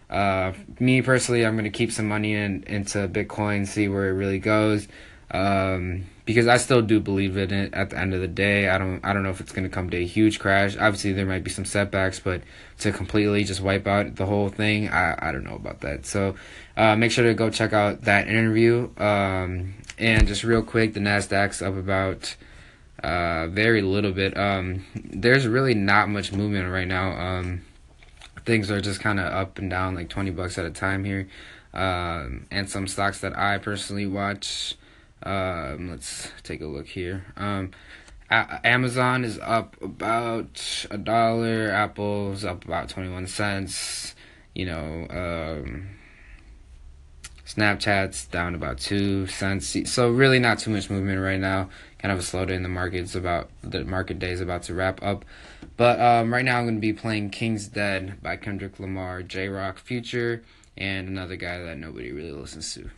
Uh, 0.08 0.52
me 0.80 1.00
personally, 1.02 1.46
I'm 1.46 1.54
gonna 1.54 1.70
keep 1.70 1.92
some 1.92 2.08
money 2.08 2.34
in 2.34 2.64
into 2.64 3.06
Bitcoin, 3.06 3.64
see 3.64 3.86
where 3.86 4.08
it 4.08 4.14
really 4.14 4.40
goes. 4.40 4.88
Um, 5.30 6.06
because 6.30 6.46
I 6.46 6.58
still 6.58 6.80
do 6.80 7.00
believe 7.00 7.36
in 7.36 7.52
it 7.52 7.74
at 7.74 7.90
the 7.90 7.98
end 7.98 8.14
of 8.14 8.20
the 8.20 8.28
day. 8.28 8.68
I 8.68 8.78
don't 8.78 9.04
I 9.04 9.12
don't 9.12 9.24
know 9.24 9.30
if 9.30 9.40
it's 9.40 9.50
going 9.50 9.64
to 9.64 9.74
come 9.74 9.90
to 9.90 9.96
a 9.96 10.06
huge 10.06 10.38
crash. 10.38 10.76
Obviously 10.76 11.12
there 11.12 11.26
might 11.26 11.42
be 11.42 11.50
some 11.50 11.64
setbacks, 11.64 12.20
but 12.20 12.42
to 12.78 12.92
completely 12.92 13.42
just 13.42 13.60
wipe 13.60 13.86
out 13.88 14.14
the 14.14 14.26
whole 14.26 14.48
thing, 14.48 14.88
I 14.88 15.16
I 15.18 15.32
don't 15.32 15.42
know 15.42 15.56
about 15.56 15.80
that. 15.80 16.06
So 16.06 16.36
uh, 16.76 16.94
make 16.94 17.10
sure 17.10 17.24
to 17.24 17.34
go 17.34 17.50
check 17.50 17.72
out 17.72 18.02
that 18.02 18.28
interview. 18.28 18.90
Um, 18.96 19.74
and 19.98 20.28
just 20.28 20.44
real 20.44 20.62
quick, 20.62 20.94
the 20.94 21.00
Nasdaq's 21.00 21.62
up 21.62 21.76
about 21.76 22.36
uh, 23.02 23.48
very 23.48 23.82
little 23.82 24.12
bit. 24.12 24.36
Um, 24.36 24.84
there's 24.94 25.48
really 25.48 25.74
not 25.74 26.08
much 26.08 26.32
movement 26.32 26.70
right 26.70 26.88
now. 26.88 27.10
Um, 27.10 27.62
things 28.44 28.70
are 28.70 28.80
just 28.80 29.00
kind 29.00 29.18
of 29.18 29.26
up 29.26 29.58
and 29.58 29.68
down, 29.68 29.96
like 29.96 30.08
twenty 30.08 30.30
bucks 30.30 30.58
at 30.58 30.64
a 30.64 30.70
time 30.70 31.04
here. 31.04 31.28
Um, 31.74 32.46
and 32.50 32.70
some 32.70 32.86
stocks 32.86 33.20
that 33.20 33.36
I 33.36 33.58
personally 33.58 34.06
watch 34.06 34.76
um, 35.22 35.90
let's 35.90 36.30
take 36.42 36.60
a 36.60 36.66
look 36.66 36.86
here. 36.86 37.26
Um, 37.36 37.72
a- 38.30 38.60
Amazon 38.64 39.24
is 39.24 39.38
up 39.40 39.76
about 39.82 40.86
a 40.90 40.98
dollar. 40.98 41.70
Apple's 41.70 42.44
up 42.44 42.64
about 42.64 42.88
twenty 42.88 43.10
one 43.10 43.26
cents. 43.26 44.14
You 44.54 44.66
know, 44.66 45.06
um, 45.10 45.90
Snapchat's 47.46 48.26
down 48.26 48.54
about 48.54 48.78
two 48.78 49.26
cents. 49.26 49.76
So 49.90 50.10
really, 50.10 50.38
not 50.38 50.58
too 50.60 50.70
much 50.70 50.88
movement 50.88 51.20
right 51.20 51.40
now. 51.40 51.70
Kind 51.98 52.12
of 52.12 52.18
a 52.18 52.22
slow 52.22 52.44
day 52.44 52.54
in 52.54 52.62
the 52.62 52.68
market. 52.68 53.00
It's 53.00 53.14
about 53.14 53.50
the 53.62 53.84
market 53.84 54.18
day 54.18 54.30
is 54.30 54.40
about 54.40 54.62
to 54.64 54.74
wrap 54.74 55.02
up. 55.02 55.24
But 55.76 56.00
um, 56.00 56.32
right 56.32 56.44
now, 56.44 56.58
I'm 56.58 56.64
going 56.64 56.76
to 56.76 56.80
be 56.80 56.92
playing 56.92 57.30
King's 57.30 57.66
Dead 57.68 58.22
by 58.22 58.36
Kendrick 58.36 58.78
Lamar, 58.78 59.22
Jay 59.22 59.48
Rock, 59.48 59.78
Future, 59.78 60.42
and 60.76 61.08
another 61.08 61.36
guy 61.36 61.58
that 61.58 61.76
nobody 61.76 62.12
really 62.12 62.32
listens 62.32 62.72
to. 62.74 62.90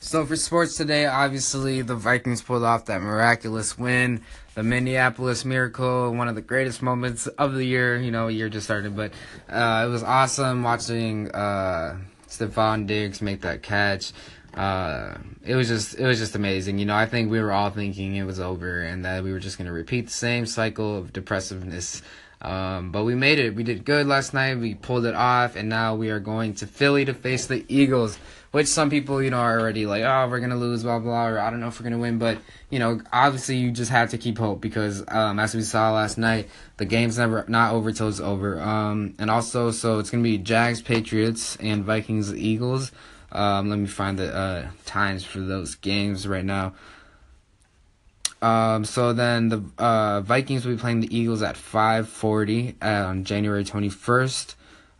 So 0.00 0.24
for 0.26 0.36
sports 0.36 0.76
today, 0.76 1.06
obviously 1.06 1.82
the 1.82 1.96
Vikings 1.96 2.42
pulled 2.42 2.62
off 2.62 2.86
that 2.86 3.00
miraculous 3.00 3.78
win, 3.78 4.20
the 4.54 4.62
Minneapolis 4.62 5.44
Miracle, 5.44 6.12
one 6.12 6.28
of 6.28 6.34
the 6.34 6.42
greatest 6.42 6.82
moments 6.82 7.26
of 7.26 7.54
the 7.54 7.64
year. 7.64 7.98
You 7.98 8.10
know, 8.10 8.28
year 8.28 8.48
just 8.48 8.66
started, 8.66 8.96
but 8.96 9.12
uh, 9.48 9.84
it 9.86 9.90
was 9.90 10.02
awesome 10.02 10.62
watching 10.62 11.30
uh, 11.30 11.98
Stefon 12.28 12.86
Diggs 12.86 13.22
make 13.22 13.40
that 13.40 13.62
catch. 13.62 14.12
Uh, 14.54 15.14
it 15.42 15.56
was 15.56 15.68
just 15.68 15.98
it 15.98 16.06
was 16.06 16.18
just 16.18 16.36
amazing. 16.36 16.78
You 16.78 16.84
know, 16.84 16.94
I 16.94 17.06
think 17.06 17.30
we 17.30 17.40
were 17.40 17.50
all 17.52 17.70
thinking 17.70 18.14
it 18.16 18.24
was 18.24 18.38
over 18.38 18.82
and 18.82 19.04
that 19.04 19.24
we 19.24 19.32
were 19.32 19.40
just 19.40 19.58
gonna 19.58 19.72
repeat 19.72 20.06
the 20.06 20.12
same 20.12 20.46
cycle 20.46 20.96
of 20.96 21.12
depressiveness. 21.12 22.02
Um, 22.40 22.92
but 22.92 23.04
we 23.04 23.14
made 23.14 23.38
it. 23.38 23.54
We 23.54 23.62
did 23.62 23.86
good 23.86 24.06
last 24.06 24.34
night. 24.34 24.58
We 24.58 24.74
pulled 24.74 25.06
it 25.06 25.14
off, 25.14 25.56
and 25.56 25.68
now 25.70 25.94
we 25.94 26.10
are 26.10 26.20
going 26.20 26.54
to 26.56 26.66
Philly 26.66 27.06
to 27.06 27.14
face 27.14 27.46
the 27.46 27.64
Eagles 27.68 28.18
which 28.54 28.68
some 28.68 28.88
people, 28.88 29.20
you 29.20 29.30
know, 29.30 29.38
are 29.38 29.58
already 29.58 29.84
like, 29.84 30.04
oh, 30.04 30.28
we're 30.30 30.38
gonna 30.38 30.54
lose, 30.54 30.84
blah 30.84 31.00
blah, 31.00 31.26
or 31.26 31.40
I 31.40 31.50
don't 31.50 31.58
know 31.58 31.66
if 31.66 31.80
we're 31.80 31.84
gonna 31.90 31.98
win. 31.98 32.18
But 32.18 32.38
you 32.70 32.78
know, 32.78 33.00
obviously, 33.12 33.56
you 33.56 33.72
just 33.72 33.90
have 33.90 34.10
to 34.10 34.18
keep 34.18 34.38
hope 34.38 34.60
because, 34.60 35.02
um, 35.08 35.40
as 35.40 35.56
we 35.56 35.62
saw 35.62 35.90
last 35.90 36.18
night, 36.18 36.48
the 36.76 36.84
game's 36.84 37.18
never 37.18 37.44
not 37.48 37.72
over 37.74 37.90
till 37.90 38.08
it's 38.08 38.20
over. 38.20 38.60
Um, 38.60 39.16
and 39.18 39.28
also, 39.28 39.72
so 39.72 39.98
it's 39.98 40.08
gonna 40.08 40.22
be 40.22 40.38
Jags, 40.38 40.80
Patriots, 40.80 41.56
and 41.56 41.82
Vikings, 41.82 42.32
Eagles. 42.32 42.92
Um, 43.32 43.70
let 43.70 43.78
me 43.80 43.88
find 43.88 44.20
the 44.20 44.32
uh, 44.32 44.68
times 44.86 45.24
for 45.24 45.40
those 45.40 45.74
games 45.74 46.24
right 46.24 46.44
now. 46.44 46.74
Um, 48.40 48.84
so 48.84 49.12
then 49.12 49.48
the 49.48 49.64
uh, 49.78 50.20
Vikings 50.20 50.64
will 50.64 50.76
be 50.76 50.80
playing 50.80 51.00
the 51.00 51.12
Eagles 51.12 51.42
at 51.42 51.56
5:40 51.56 52.80
on 52.80 53.24
January 53.24 53.64
21st. 53.64 54.54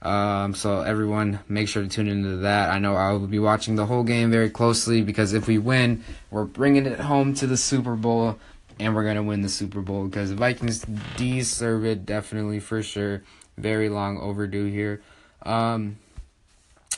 Um, 0.04 0.54
so 0.54 0.82
everyone, 0.82 1.40
make 1.48 1.66
sure 1.66 1.82
to 1.82 1.88
tune 1.88 2.08
into 2.08 2.36
that. 2.38 2.70
I 2.70 2.78
know 2.78 2.94
I 2.94 3.12
will 3.12 3.26
be 3.26 3.38
watching 3.38 3.76
the 3.76 3.86
whole 3.86 4.04
game 4.04 4.30
very 4.30 4.50
closely 4.50 5.00
because 5.00 5.32
if 5.32 5.46
we 5.46 5.56
win, 5.56 6.04
we're 6.30 6.44
bringing 6.44 6.84
it 6.84 7.00
home 7.00 7.32
to 7.34 7.46
the 7.46 7.56
Super 7.56 7.96
Bowl, 7.96 8.38
and 8.78 8.94
we're 8.94 9.04
gonna 9.04 9.22
win 9.22 9.40
the 9.40 9.48
Super 9.48 9.80
Bowl 9.80 10.04
because 10.06 10.28
the 10.28 10.36
Vikings 10.36 10.84
deserve 11.16 11.86
it 11.86 12.04
definitely 12.04 12.60
for 12.60 12.82
sure. 12.82 13.22
Very 13.56 13.88
long 13.88 14.18
overdue 14.18 14.66
here. 14.66 15.00
Um, 15.42 15.96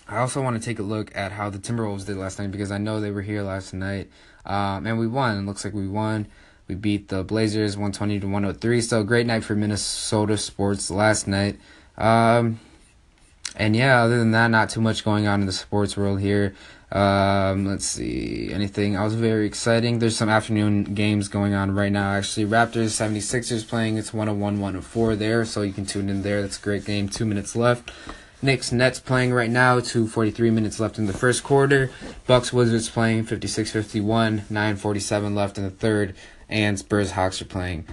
I 0.08 0.18
also 0.18 0.42
want 0.42 0.60
to 0.60 0.64
take 0.64 0.78
a 0.78 0.82
look 0.82 1.14
at 1.16 1.32
how 1.32 1.50
the 1.50 1.58
Timberwolves 1.58 2.06
did 2.06 2.16
last 2.16 2.38
night 2.38 2.50
because 2.50 2.72
I 2.72 2.78
know 2.78 3.00
they 3.00 3.10
were 3.10 3.22
here 3.22 3.42
last 3.42 3.72
night, 3.72 4.10
um, 4.44 4.86
and 4.86 4.98
we 4.98 5.06
won. 5.06 5.38
It 5.38 5.42
looks 5.42 5.64
like 5.64 5.74
we 5.74 5.86
won. 5.86 6.26
We 6.66 6.74
beat 6.74 7.08
the 7.08 7.22
Blazers 7.22 7.76
120 7.76 8.20
to 8.20 8.26
103. 8.26 8.80
So 8.80 9.04
great 9.04 9.26
night 9.26 9.44
for 9.44 9.54
Minnesota 9.54 10.36
sports 10.36 10.90
last 10.90 11.28
night. 11.28 11.58
Um, 11.96 12.58
and 13.56 13.74
yeah, 13.74 14.02
other 14.02 14.18
than 14.18 14.32
that, 14.32 14.48
not 14.48 14.70
too 14.70 14.80
much 14.80 15.04
going 15.04 15.26
on 15.26 15.40
in 15.40 15.46
the 15.46 15.52
sports 15.52 15.96
world 15.96 16.20
here. 16.20 16.54
Um, 16.92 17.66
let's 17.66 17.84
see, 17.84 18.50
anything 18.52 18.94
else 18.94 19.14
very 19.14 19.46
exciting? 19.46 19.98
There's 19.98 20.16
some 20.16 20.28
afternoon 20.28 20.84
games 20.94 21.28
going 21.28 21.52
on 21.52 21.74
right 21.74 21.90
now. 21.90 22.12
Actually, 22.12 22.46
Raptors 22.46 22.94
76ers 22.94 23.66
playing. 23.66 23.98
It's 23.98 24.14
101 24.14 24.60
104 24.60 25.16
there, 25.16 25.44
so 25.44 25.62
you 25.62 25.72
can 25.72 25.84
tune 25.84 26.08
in 26.08 26.22
there. 26.22 26.42
That's 26.42 26.58
a 26.58 26.62
great 26.62 26.84
game. 26.84 27.08
Two 27.08 27.24
minutes 27.24 27.56
left. 27.56 27.90
Knicks 28.40 28.70
Nets 28.70 29.00
playing 29.00 29.32
right 29.32 29.50
now. 29.50 29.80
2:43 29.80 30.52
minutes 30.52 30.78
left 30.78 30.98
in 30.98 31.06
the 31.06 31.12
first 31.12 31.42
quarter. 31.42 31.90
Bucks 32.26 32.52
Wizards 32.52 32.88
playing 32.88 33.24
56-51. 33.24 34.42
9:47 34.48 35.34
left 35.34 35.58
in 35.58 35.64
the 35.64 35.70
third. 35.70 36.14
And 36.48 36.78
Spurs 36.78 37.12
Hawks 37.12 37.42
are 37.42 37.46
playing 37.46 37.86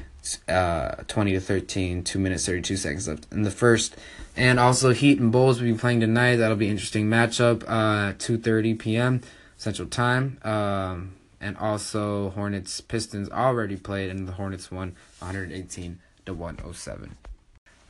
uh, 0.47 1.03
20 1.07 1.33
to 1.33 1.39
13. 1.39 2.03
Two 2.03 2.19
minutes 2.19 2.45
32 2.45 2.77
seconds 2.77 3.07
left 3.07 3.27
in 3.31 3.43
the 3.43 3.51
first. 3.51 3.95
And 4.35 4.59
also 4.59 4.93
Heat 4.93 5.19
and 5.19 5.31
Bulls 5.31 5.61
will 5.61 5.71
be 5.71 5.77
playing 5.77 5.99
tonight. 5.99 6.37
That'll 6.37 6.57
be 6.57 6.69
interesting 6.69 7.07
matchup. 7.07 7.63
Uh, 7.67 8.13
2:30 8.13 8.79
p.m. 8.79 9.21
Central 9.57 9.87
Time. 9.87 10.39
Um, 10.43 11.13
and 11.39 11.57
also 11.57 12.29
Hornets 12.31 12.81
Pistons 12.81 13.29
already 13.29 13.75
played, 13.75 14.09
and 14.09 14.27
the 14.27 14.33
Hornets 14.33 14.71
won 14.71 14.95
118 15.19 15.99
to 16.25 16.33
107. 16.33 17.17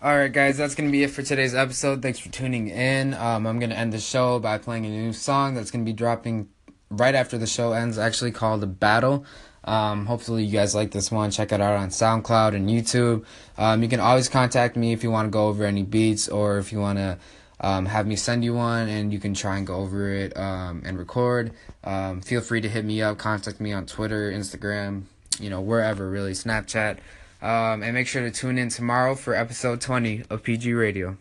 All 0.02 0.17
right, 0.17 0.32
guys, 0.32 0.58
that's 0.58 0.76
gonna 0.76 0.89
be 0.91 1.04
it 1.04 1.12
for 1.12 1.22
today's 1.22 1.56
episode. 1.56 2.02
Thanks 2.02 2.19
for 2.19 2.30
tuning 2.30 2.67
in. 2.67 3.13
Um, 3.13 3.48
I'm 3.48 3.60
gonna 3.60 3.76
end 3.76 3.93
the 3.93 4.00
show 4.00 4.39
by 4.39 4.58
playing 4.58 4.86
a 4.86 4.89
new 4.89 5.13
song 5.13 5.54
that's 5.54 5.72
gonna 5.72 5.86
be 5.86 5.93
dropping 5.93 6.50
right 6.89 7.15
after 7.15 7.38
the 7.38 7.48
show 7.48 7.72
ends. 7.72 7.98
Actually, 7.98 8.32
called 8.32 8.60
"The 8.62 8.67
Battle." 8.67 9.24
Um, 9.65 10.06
hopefully, 10.06 10.43
you 10.43 10.52
guys 10.52 10.76
like 10.76 10.91
this 10.91 11.12
one. 11.12 11.32
Check 11.32 11.52
it 11.52 11.62
out 11.62 11.78
on 11.78 11.89
SoundCloud 11.89 12.56
and 12.56 12.69
YouTube. 12.69 13.26
Um, 13.58 13.82
you 13.82 13.89
can 13.89 13.99
always 13.99 14.30
contact 14.30 14.76
me 14.76 14.93
if 14.93 15.04
you 15.04 15.12
want 15.12 15.28
to 15.28 15.32
go 15.32 15.47
over 15.47 15.65
any 15.65 15.84
beats 15.84 16.28
or 16.28 16.58
if 16.58 16.71
you 16.71 16.80
want 16.80 16.99
to 16.99 17.17
um, 17.60 17.86
have 17.86 18.06
me 18.06 18.15
send 18.15 18.43
you 18.43 18.54
one 18.54 18.89
and 18.89 19.13
you 19.13 19.19
can 19.19 19.34
try 19.34 19.58
and 19.58 19.65
go 19.65 19.76
over 19.76 20.10
it 20.10 20.38
um, 20.38 20.84
and 20.86 20.99
record. 20.99 21.52
Um, 21.84 22.21
feel 22.21 22.41
free 22.41 22.62
to 22.62 22.69
hit 22.69 22.84
me 22.84 23.02
up, 23.02 23.17
contact 23.17 23.60
me 23.60 23.71
on 23.71 23.86
Twitter, 23.86 24.32
Instagram, 24.32 25.04
you 25.39 25.49
know, 25.49 25.62
wherever 25.62 26.10
really, 26.10 26.34
Snapchat. 26.34 26.97
Um, 27.41 27.84
and 27.84 27.93
make 27.93 28.08
sure 28.08 28.21
to 28.21 28.32
tune 28.32 28.58
in 28.58 28.69
tomorrow 28.69 29.15
for 29.15 29.34
episode 29.34 29.82
20 29.82 30.23
of 30.30 30.43
PG 30.43 30.73
Radio. 30.73 31.17